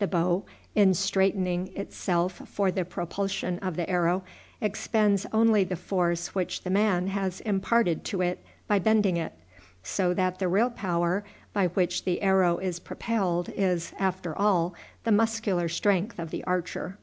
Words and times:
The 0.00 0.08
bow, 0.08 0.46
in 0.74 0.94
straightening 0.94 1.70
itself 1.76 2.42
for 2.48 2.72
the 2.72 2.84
propulsion 2.84 3.60
of 3.60 3.76
the 3.76 3.88
arrow, 3.88 4.24
expends 4.60 5.26
only 5.32 5.62
the 5.62 5.76
force 5.76 6.34
which 6.34 6.64
the 6.64 6.70
man 6.70 7.06
has 7.06 7.38
imparted 7.42 8.02
to 8.06 8.20
it 8.20 8.44
by 8.66 8.80
bending 8.80 9.16
it; 9.16 9.32
so 9.84 10.12
that 10.12 10.40
the 10.40 10.48
real 10.48 10.70
power 10.70 11.22
by 11.52 11.68
which 11.68 12.02
the 12.04 12.20
arrow 12.20 12.58
is 12.58 12.80
propelled 12.80 13.48
is, 13.50 13.92
after 13.96 14.36
all, 14.36 14.74
the 15.04 15.12
muscular 15.12 15.68
strength 15.68 16.18
of 16.18 16.30
the 16.32 16.42
archer. 16.42 16.98